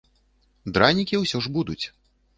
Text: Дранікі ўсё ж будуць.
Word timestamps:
Дранікі 0.77 1.21
ўсё 1.25 1.37
ж 1.45 1.55
будуць. 1.59 1.81